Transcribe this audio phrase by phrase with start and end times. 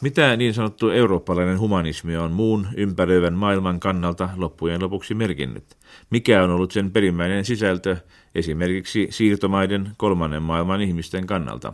[0.00, 5.64] Mitä niin sanottu eurooppalainen humanismi on muun ympäröivän maailman kannalta loppujen lopuksi merkinnyt?
[6.10, 7.96] Mikä on ollut sen perimmäinen sisältö
[8.34, 11.72] esimerkiksi siirtomaiden kolmannen maailman ihmisten kannalta?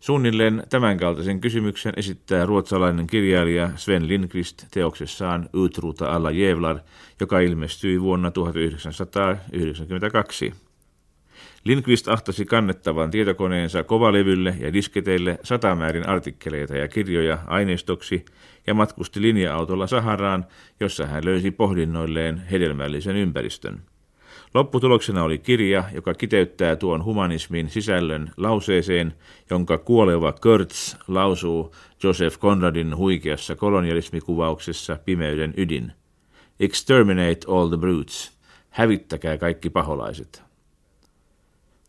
[0.00, 6.78] Suunnilleen tämänkaltaisen kysymyksen esittää ruotsalainen kirjailija Sven Lindqvist teoksessaan Utruta alla Jevlar,
[7.20, 10.52] joka ilmestyi vuonna 1992.
[11.64, 18.24] Lindqvist ahtasi kannettavan tietokoneensa kovalevylle ja disketeille satamäärin artikkeleita ja kirjoja aineistoksi
[18.66, 20.46] ja matkusti linja-autolla Saharaan,
[20.80, 23.82] jossa hän löysi pohdinnoilleen hedelmällisen ympäristön.
[24.54, 29.14] Lopputuloksena oli kirja, joka kiteyttää tuon humanismin sisällön lauseeseen,
[29.50, 35.92] jonka kuoleva Kurtz lausuu Joseph Conradin huikeassa kolonialismikuvauksessa Pimeyden ydin.
[36.60, 38.38] Exterminate all the brutes.
[38.70, 40.49] Hävittäkää kaikki paholaiset.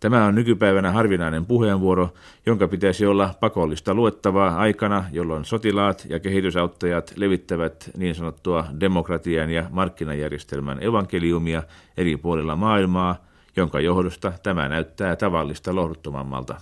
[0.02, 2.14] Tämä on nykypäivänä harvinainen puheenvuoro,
[2.46, 9.68] jonka pitäisi olla pakollista luettavaa aikana, jolloin sotilaat ja kehitysauttajat levittävät niin sanottua demokratian ja
[9.70, 11.64] markkinajärjestelmän evankeliumia
[11.98, 16.56] eri puolilla maailmaa, jonka johdosta tämä näyttää tavallista lohduttomammalta.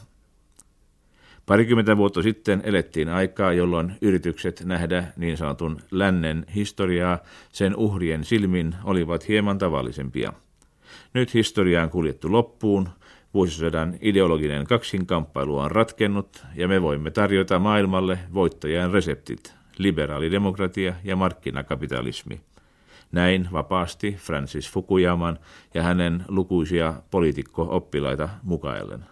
[1.45, 7.19] Parikymmentä vuotta sitten elettiin aikaa, jolloin yritykset nähdä niin sanotun lännen historiaa
[7.51, 10.33] sen uhrien silmin olivat hieman tavallisempia.
[11.13, 12.89] Nyt historia on kuljettu loppuun,
[13.33, 22.41] Vuosisadan ideologinen kaksinkamppailu on ratkennut ja me voimme tarjota maailmalle voittajan reseptit, liberaalidemokratia ja markkinakapitalismi.
[23.11, 25.39] Näin vapaasti Francis Fukuyaman
[25.73, 29.05] ja hänen lukuisia poliitikko-oppilaita mukaillen.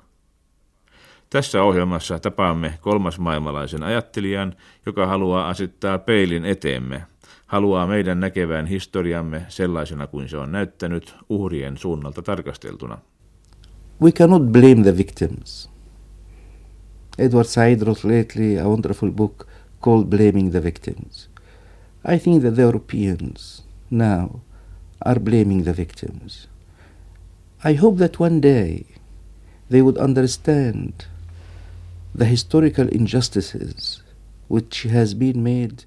[1.29, 7.03] Tässä ohjelmassa tapaamme kolmas maailmalaisen ajattelijan, joka haluaa asettaa peilin eteemme,
[7.47, 12.97] haluaa meidän näkevään historiamme sellaisena kuin se on näyttänyt uhrien suunnalta tarkasteltuna.
[14.00, 15.67] We cannot blame the victims.
[17.17, 19.48] Edward Said wrote lately a wonderful book
[19.81, 21.30] called Blaming the Victims.
[22.06, 24.42] I think that the Europeans now
[25.02, 26.47] are blaming the victims.
[27.63, 28.86] I hope that one day
[29.69, 31.06] they would understand
[32.16, 34.03] the historical injustices
[34.47, 35.86] which has been made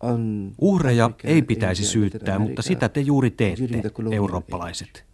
[0.00, 3.64] on Uhreja ei pitäisi syyttää, mutta sitä te juuri teette,
[4.12, 5.04] eurooppalaiset.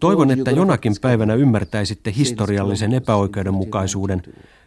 [0.00, 4.22] Toivon, että jonakin päivänä ymmärtäisitte historiallisen epäoikeudenmukaisuuden,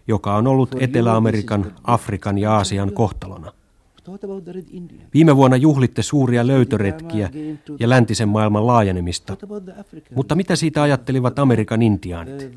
[0.08, 3.52] joka on ollut Etelä-Amerikan, Afrikan ja Aasian kohtalona.
[5.14, 7.30] Viime vuonna juhlitte suuria löytöretkiä
[7.80, 9.38] ja läntisen maailman laajenemista.
[10.16, 12.52] Mutta mitä siitä ajattelivat Amerikan intiaanit?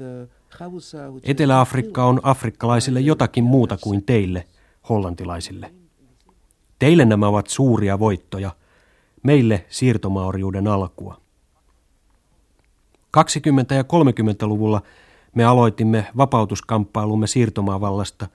[1.22, 4.44] Etelä-Afrikka on afrikkalaisille jotakin muuta kuin teille,
[4.88, 5.70] hollantilaisille.
[6.78, 8.50] Teille nämä ovat suuria voittoja,
[9.22, 11.21] meille siirtomaoriuden alkua.
[13.16, 14.82] 20- ja 30-luvulla
[15.34, 18.28] me aloitimme vapautuskamppailumme siirtomaavallasta,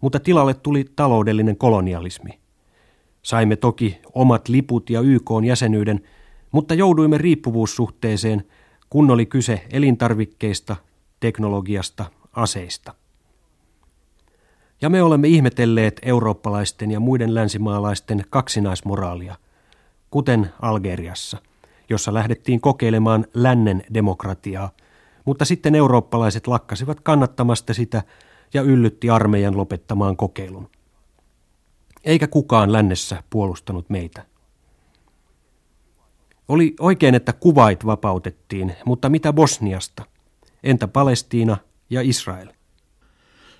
[0.00, 2.38] mutta tilalle tuli taloudellinen kolonialismi.
[3.22, 6.00] Saimme toki omat liput ja YK jäsenyyden,
[6.52, 8.44] mutta jouduimme riippuvuussuhteeseen,
[8.90, 10.76] kun oli kyse elintarvikkeista,
[11.20, 12.94] teknologiasta, aseista.
[14.82, 19.36] Ja me olemme ihmetelleet eurooppalaisten ja muiden länsimaalaisten kaksinaismoraalia,
[20.10, 21.38] kuten Algeriassa–
[21.90, 24.70] jossa lähdettiin kokeilemaan lännen demokratiaa,
[25.24, 28.02] mutta sitten eurooppalaiset lakkasivat kannattamasta sitä
[28.54, 30.70] ja yllytti armeijan lopettamaan kokeilun.
[32.04, 34.24] Eikä kukaan lännessä puolustanut meitä.
[36.48, 40.04] Oli oikein, että kuvait vapautettiin, mutta mitä Bosniasta?
[40.62, 41.56] Entä Palestiina
[41.90, 42.48] ja Israel?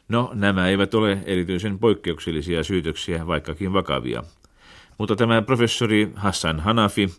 [0.08, 4.22] No, nämä eivät ole erityisen poikkeuksellisia syytöksiä, vaikkakin vakavia.
[4.98, 7.10] Mutta tämä professori Hassan Hanafi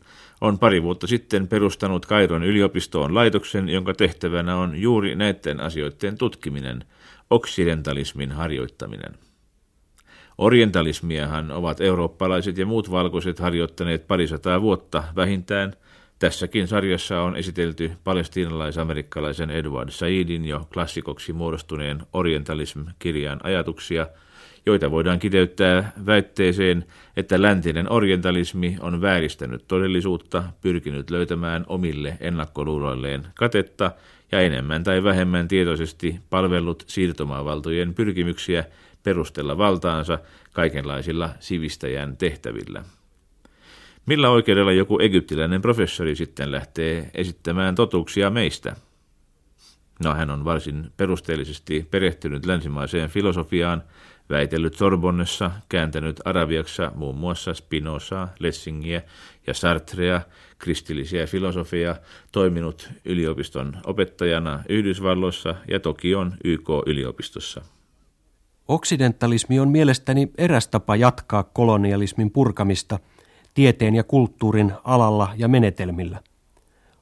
[0.41, 6.83] on pari vuotta sitten perustanut Kairon yliopistoon laitoksen, jonka tehtävänä on juuri näiden asioiden tutkiminen,
[7.29, 9.13] oksidentalismin harjoittaminen.
[10.37, 15.73] Orientalismiahan ovat eurooppalaiset ja muut valkoiset harjoittaneet parisataa vuotta vähintään.
[16.19, 24.07] Tässäkin sarjassa on esitelty palestiinalais-amerikkalaisen Edward Saidin jo klassikoksi muodostuneen Orientalism-kirjan ajatuksia–
[24.67, 26.85] joita voidaan kiteyttää väitteeseen,
[27.17, 33.91] että läntinen orientalismi on vääristänyt todellisuutta, pyrkinyt löytämään omille ennakkoluuloilleen katetta
[34.31, 38.65] ja enemmän tai vähemmän tietoisesti palvellut siirtomaavaltojen pyrkimyksiä
[39.03, 40.19] perustella valtaansa
[40.53, 42.83] kaikenlaisilla sivistäjän tehtävillä.
[44.05, 48.75] Millä oikeudella joku egyptiläinen professori sitten lähtee esittämään totuuksia meistä?
[50.03, 53.83] No hän on varsin perusteellisesti perehtynyt länsimaiseen filosofiaan,
[54.29, 59.01] väitellyt Sorbonnessa, kääntänyt arabiaksa muun muassa Spinoza, Lessingiä
[59.47, 60.21] ja Sartrea,
[60.57, 61.95] kristillisiä filosofia,
[62.31, 67.61] toiminut yliopiston opettajana Yhdysvalloissa ja Tokion YK-yliopistossa.
[68.67, 72.99] Oksidentalismi on mielestäni eräs tapa jatkaa kolonialismin purkamista
[73.53, 76.19] tieteen ja kulttuurin alalla ja menetelmillä.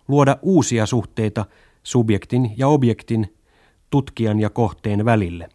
[0.08, 1.46] Luoda uusia suhteita
[1.84, 3.38] subjektin ja objektin,
[3.90, 5.50] tutkijan ja kohteen välille.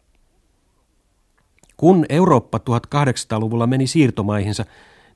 [1.81, 4.65] Kun Eurooppa 1800-luvulla meni siirtomaihinsa,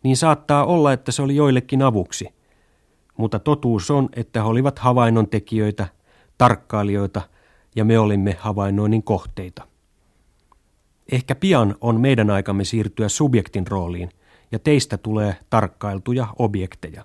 [0.02, 2.28] niin saattaa olla, että se oli joillekin avuksi.
[3.16, 5.86] Mutta totuus on, että he olivat havainnon tekijöitä,
[6.38, 7.22] tarkkailijoita
[7.76, 9.66] ja me olimme havainnoinnin kohteita.
[11.12, 14.10] Ehkä pian on meidän aikamme siirtyä subjektin rooliin
[14.52, 17.04] ja teistä tulee tarkkailtuja objekteja.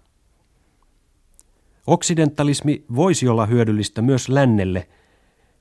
[1.88, 4.88] Oksidentalismi voisi olla hyödyllistä myös lännelle,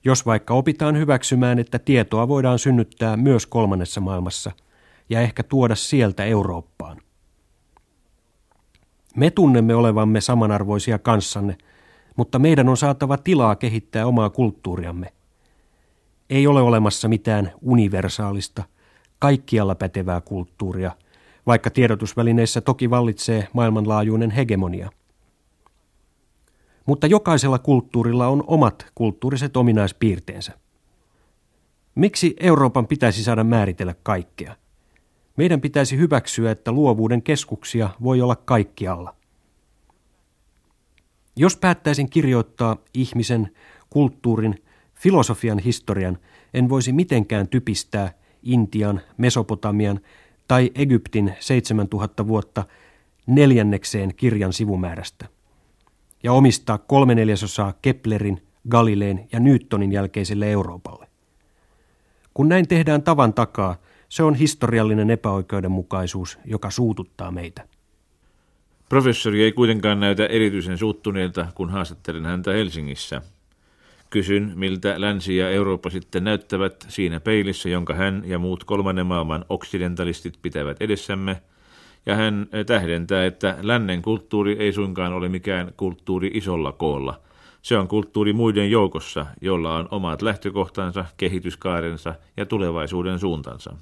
[0.05, 4.53] jos vaikka opitaan hyväksymään, että tietoa voidaan synnyttää myös kolmannessa maailmassa
[5.11, 6.97] ja ehkä tuoda sieltä Eurooppaan.
[9.17, 11.59] Me tunnemme olevamme samanarvoisia kanssanne,
[12.17, 15.13] mutta meidän on saatava tilaa kehittää omaa kulttuuriamme.
[16.31, 18.65] Ei ole olemassa mitään universaalista,
[19.19, 20.93] kaikkialla pätevää kulttuuria,
[21.47, 24.91] vaikka tiedotusvälineissä toki vallitsee maailmanlaajuinen hegemonia.
[26.89, 30.53] Mutta jokaisella kulttuurilla on omat kulttuuriset ominaispiirteensä.
[31.95, 34.57] Miksi Euroopan pitäisi saada määritellä kaikkea?
[35.37, 39.15] Meidän pitäisi hyväksyä, että luovuuden keskuksia voi olla kaikkialla.
[41.37, 43.53] Jos päättäisin kirjoittaa ihmisen,
[43.91, 44.63] kulttuurin,
[44.95, 46.19] filosofian historian,
[46.55, 48.13] en voisi mitenkään typistää
[48.43, 50.01] Intian, Mesopotamian
[50.49, 52.65] tai Egyptin 7000 vuotta
[53.27, 55.38] neljännekseen kirjan sivumäärästä
[56.23, 61.09] ja omistaa kolme neljäsosaa Keplerin, Galileen ja Newtonin jälkeiselle Euroopalle.
[62.35, 63.77] Kun näin tehdään tavan takaa,
[64.09, 67.69] se on historiallinen epäoikeudenmukaisuus, joka suututtaa meitä.
[68.89, 73.23] Professori ei kuitenkaan näytä erityisen suuttuneelta, kun haastattelen häntä Helsingissä.
[74.11, 79.45] Kysyn, miltä länsi ja Eurooppa sitten näyttävät siinä peilissä, jonka hän ja muut kolmannen maailman
[79.49, 81.43] oksidentalistit pitävät edessämme,
[82.09, 87.21] ja hän tähdentää, että lännen kulttuuri ei suinkaan ole mikään kulttuuri isolla koolla.
[87.63, 93.77] Se on kulttuuri muiden joukossa, jolla on omat lähtökohtansa, kehityskaarensa ja tulevaisuuden suuntansa.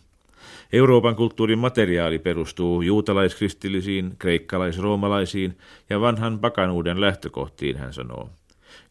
[0.73, 5.59] Euroopan kulttuurin materiaali perustuu juutalaiskristillisiin, kreikkalais-roomalaisiin
[5.91, 8.31] ja vanhan pakanuuden lähtökohtiin, hän sanoo.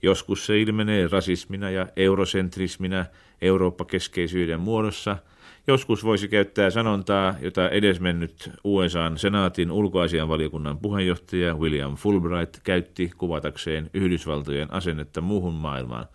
[0.01, 3.05] Joskus se ilmenee rasismina ja eurosentrisminä
[3.41, 5.17] Eurooppa-keskeisyyden muodossa.
[5.67, 14.73] Joskus voisi käyttää sanontaa, jota edesmennyt USAn senaatin ulkoasianvaliokunnan puheenjohtaja William Fulbright käytti kuvatakseen Yhdysvaltojen
[14.73, 16.05] asennetta muuhun maailmaan.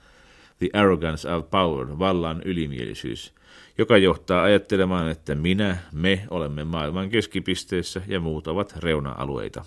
[0.58, 3.32] The arrogance of power, vallan ylimielisyys–
[3.80, 9.64] joka johtaa ajattelemaan, että minä, me olemme maailman keskipisteessä ja muut ovat reuna-alueita.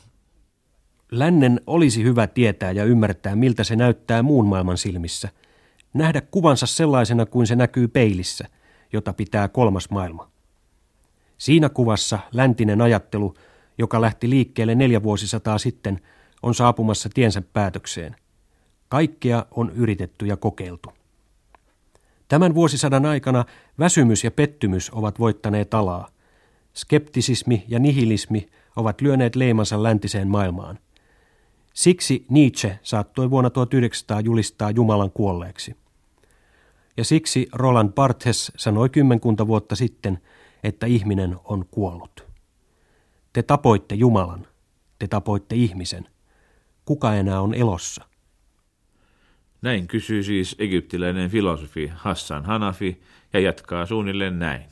[1.11, 5.29] Lännen olisi hyvä tietää ja ymmärtää, miltä se näyttää muun maailman silmissä.
[5.93, 8.45] Nähdä kuvansa sellaisena kuin se näkyy peilissä,
[8.93, 10.27] jota pitää kolmas maailma.
[11.37, 13.33] Siinä kuvassa läntinen ajattelu,
[13.77, 16.01] joka lähti liikkeelle neljä vuosisataa sitten,
[16.43, 18.15] on saapumassa tiensä päätökseen.
[18.89, 20.93] Kaikkea on yritetty ja kokeiltu.
[22.27, 23.45] Tämän vuosisadan aikana
[23.79, 26.07] väsymys ja pettymys ovat voittaneet alaa.
[26.73, 30.79] Skeptisismi ja nihilismi ovat lyöneet leimansa läntiseen maailmaan.
[31.73, 35.75] Siksi Nietzsche saattoi vuonna 1900 julistaa Jumalan kuolleeksi.
[36.97, 40.19] Ja siksi Roland Barthes sanoi kymmenkunta vuotta sitten,
[40.63, 42.25] että ihminen on kuollut.
[43.33, 44.47] Te tapoitte Jumalan,
[44.99, 46.07] te tapoitte ihmisen.
[46.85, 48.05] Kuka enää on elossa?
[49.61, 53.01] Näin kysyy siis egyptiläinen filosofi Hassan Hanafi
[53.33, 54.69] ja jatkaa suunnilleen näin.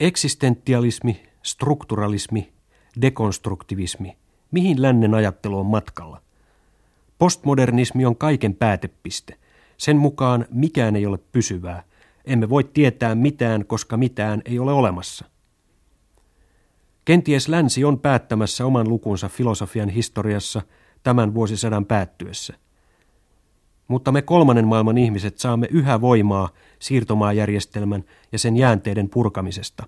[0.00, 2.52] Eksistentialismi, strukturalismi,
[3.00, 4.16] dekonstruktivismi.
[4.50, 6.22] Mihin lännen ajattelu on matkalla?
[7.18, 9.38] Postmodernismi on kaiken päätepiste.
[9.80, 11.82] Sen mukaan mikään ei ole pysyvää.
[12.24, 15.24] Emme voi tietää mitään, koska mitään ei ole olemassa.
[17.04, 20.62] Kenties länsi on päättämässä oman lukunsa filosofian historiassa
[21.02, 22.54] tämän vuosisadan päättyessä–
[23.90, 29.86] mutta me kolmannen maailman ihmiset saamme yhä voimaa siirtomaajärjestelmän ja sen jäänteiden purkamisesta,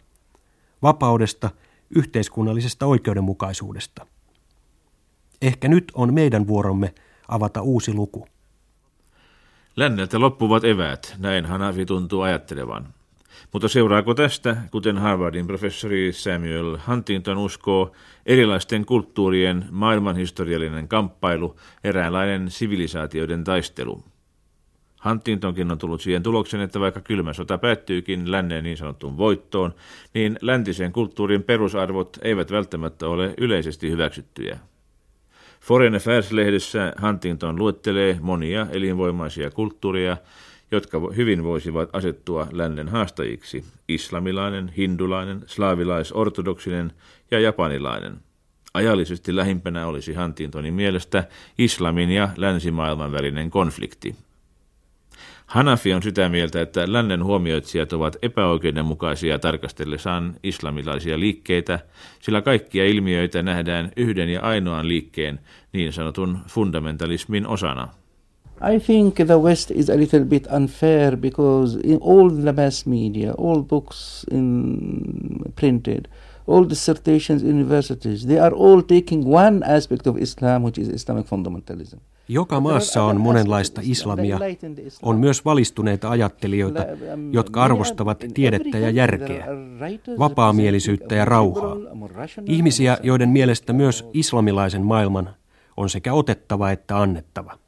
[0.83, 1.51] vapaudesta,
[1.97, 4.07] yhteiskunnallisesta oikeudenmukaisuudesta.
[5.43, 6.95] Ehkä nyt on meidän vuoromme
[7.29, 8.27] avata uusi luku.
[9.76, 12.87] Länneltä loppuvat eväät, näin Hanafi tuntuu ajattelevan.
[13.52, 17.93] Mutta seuraako tästä, kuten Harvardin professori Samuel Huntington uskoo,
[18.26, 24.05] erilaisten kulttuurien maailmanhistoriallinen kamppailu, eräänlainen sivilisaatioiden taistelu?
[25.05, 29.75] Huntingtonkin on tullut siihen tulokseen, että vaikka kylmä sota päättyykin lännen niin sanottuun voittoon,
[30.14, 34.59] niin läntisen kulttuurin perusarvot eivät välttämättä ole yleisesti hyväksyttyjä.
[35.62, 40.16] Foreign Affairs-lehdessä Huntington luettelee monia elinvoimaisia kulttuureja,
[40.71, 46.92] jotka hyvin voisivat asettua lännen haastajiksi, islamilainen, hindulainen, slaavilais-ortodoksinen
[47.31, 48.16] ja japanilainen.
[48.75, 51.25] Ajallisesti lähimpänä olisi Huntingtonin mielestä
[51.59, 54.16] islamin ja länsimaailman välinen konflikti.
[55.53, 61.79] Hanafi on sitä mieltä, että lännen huomioitsijat ovat epäoikeudenmukaisia tarkastellessaan islamilaisia liikkeitä,
[62.21, 65.41] sillä kaikkia ilmiöitä nähdään yhden ja ainoan liikkeen,
[65.73, 67.89] niin sanotun fundamentalismin osana.
[68.75, 73.35] I think the West is a little bit unfair because in all the mass media,
[73.39, 74.77] all books in
[75.61, 76.05] printed,
[76.49, 81.27] all dissertations in universities, they are all taking one aspect of Islam, which is Islamic
[81.27, 81.99] fundamentalism.
[82.29, 84.38] Joka maassa on monenlaista islamia.
[85.02, 86.85] On myös valistuneita ajattelijoita,
[87.31, 89.47] jotka arvostavat tiedettä ja järkeä,
[90.19, 91.76] vapaamielisyyttä ja rauhaa.
[92.47, 95.31] Ihmisiä, joiden mielestä myös islamilaisen maailman
[95.76, 97.59] on sekä otettava että annettava.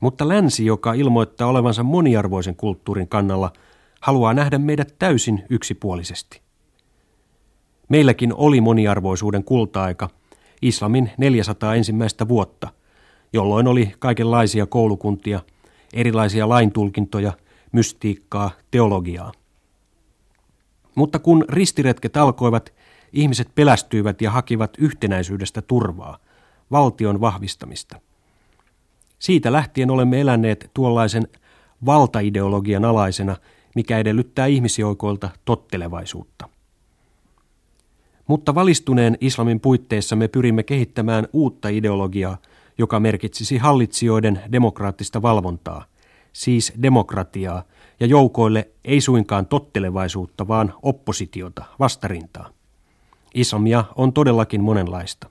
[0.00, 3.52] Mutta länsi, joka ilmoittaa olevansa moniarvoisen kulttuurin kannalla,
[4.00, 6.40] haluaa nähdä meidät täysin yksipuolisesti.
[7.88, 10.08] Meilläkin oli moniarvoisuuden kulta-aika,
[10.62, 12.68] islamin 400 ensimmäistä vuotta,
[13.32, 15.40] jolloin oli kaikenlaisia koulukuntia,
[15.92, 17.32] erilaisia laintulkintoja,
[17.72, 19.32] mystiikkaa, teologiaa.
[20.94, 22.72] Mutta kun ristiretket alkoivat,
[23.12, 26.18] ihmiset pelästyivät ja hakivat yhtenäisyydestä turvaa,
[26.70, 28.00] valtion vahvistamista–
[29.20, 31.28] siitä lähtien olemme eläneet tuollaisen
[31.86, 33.36] valtaideologian alaisena,
[33.74, 36.48] mikä edellyttää ihmisjoukoilta tottelevaisuutta.
[38.26, 42.38] Mutta valistuneen islamin puitteissa me pyrimme kehittämään uutta ideologiaa,
[42.78, 45.84] joka merkitsisi hallitsijoiden demokraattista valvontaa,
[46.32, 47.62] siis demokratiaa,
[48.00, 52.50] ja joukoille ei suinkaan tottelevaisuutta, vaan oppositiota, vastarintaa.
[53.34, 55.30] Islamia on todellakin monenlaista.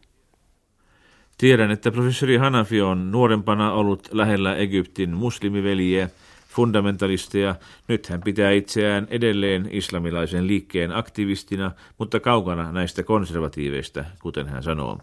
[1.37, 6.09] Tiedän, että professori Hanafi on nuorempana ollut lähellä Egyptin muslimiveliä,
[6.47, 7.55] fundamentalisteja.
[7.87, 14.99] Nyt hän pitää itseään edelleen islamilaisen liikkeen aktivistina, mutta kaukana näistä konservatiiveista, kuten hän sanoo.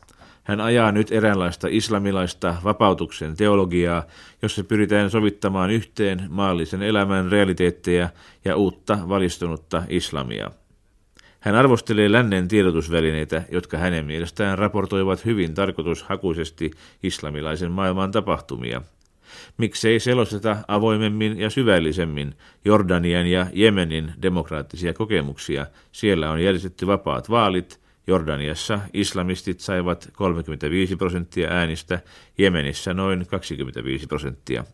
[0.46, 4.02] Hän ajaa nyt eräänlaista islamilaista vapautuksen teologiaa,
[4.42, 8.08] jossa pyritään sovittamaan yhteen maallisen elämän realiteetteja
[8.44, 10.50] ja uutta valistunutta islamia.
[11.40, 16.70] Hän arvostelee lännen tiedotusvälineitä, jotka hänen mielestään raportoivat hyvin tarkoitushakuisesti
[17.02, 18.82] islamilaisen maailman tapahtumia.
[19.58, 22.34] Miksei selosteta avoimemmin ja syvällisemmin
[22.64, 25.66] Jordanian ja Jemenin demokraattisia kokemuksia?
[25.92, 27.85] Siellä on järjestetty vapaat vaalit.
[28.06, 32.00] Jordaniassa islamistit saivat 35 prosenttia äänistä,
[32.38, 34.64] Jemenissä noin 25 prosenttia.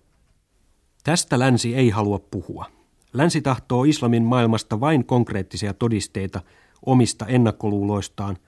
[1.05, 2.67] Tästä länsi ei halua puhua.
[3.13, 6.41] Länsi tahtoo islamin maailmasta vain konkreettisia todisteita
[6.87, 8.39] omista ennakkoluuloistaan,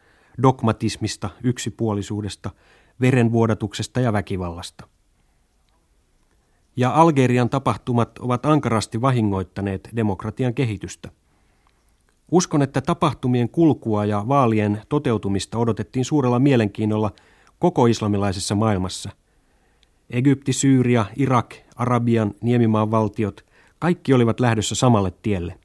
[0.43, 2.51] dogmatismista, yksipuolisuudesta,
[3.01, 4.89] verenvuodatuksesta ja väkivallasta.
[6.77, 11.11] Ja Algerian tapahtumat ovat ankarasti vahingoittaneet demokratian kehitystä.
[12.35, 17.11] Uskon, että tapahtumien kulkua ja vaalien toteutumista odotettiin suurella mielenkiinnolla
[17.59, 19.11] koko islamilaisessa maailmassa.
[20.11, 23.45] Egypti, Syyria, Irak, Arabian, Niemimaan valtiot–
[23.85, 25.59] kaikki olivat lähdössä samalle tielle.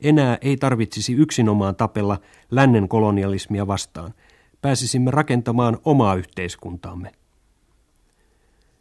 [0.00, 2.18] Enää ei tarvitsisi yksinomaan tapella
[2.50, 4.14] lännen kolonialismia vastaan.
[4.62, 7.12] Pääsisimme rakentamaan omaa yhteiskuntaamme.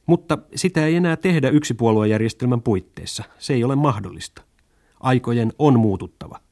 [0.06, 3.24] Mutta sitä ei enää tehdä yksipuoluejärjestelmän puitteissa.
[3.39, 4.42] Se ei ole mahdollista.
[5.00, 6.44] Aikojen on muututtava.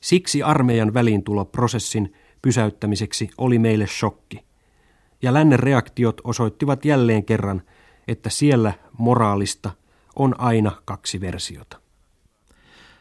[0.00, 4.44] Siksi armeijan väliintuloprosessin pysäyttämiseksi oli meille shokki.
[5.22, 7.62] Ja lännen reaktiot osoittivat jälleen kerran,
[8.08, 9.70] että siellä moraalista–
[10.18, 11.80] on aina kaksi versiota.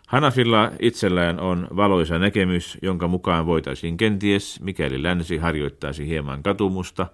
[0.07, 7.07] Hanafilla itsellään on valoisa näkemys, jonka mukaan voitaisiin kenties, mikäli länsi harjoittaisi hieman katumusta,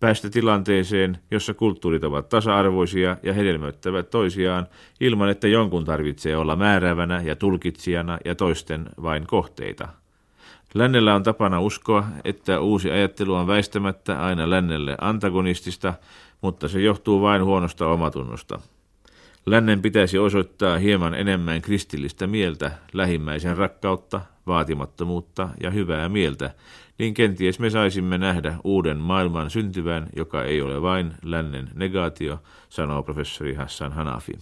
[0.00, 4.66] päästä tilanteeseen, jossa kulttuurit ovat tasa-arvoisia ja hedelmöittävät toisiaan
[5.00, 9.88] ilman, että jonkun tarvitsee olla määräävänä ja tulkitsijana ja toisten vain kohteita.
[10.74, 15.94] Lännellä on tapana uskoa, että uusi ajattelu on väistämättä aina lännelle antagonistista,
[16.40, 18.60] mutta se johtuu vain huonosta omatunnosta.
[19.46, 26.54] Lännen pitäisi osoittaa hieman enemmän kristillistä mieltä, lähimmäisen rakkautta, vaatimattomuutta ja hyvää mieltä,
[26.98, 33.02] niin kenties me saisimme nähdä uuden maailman syntyvän, joka ei ole vain lännen negaatio, sanoo
[33.02, 34.32] professori Hassan Hanafi.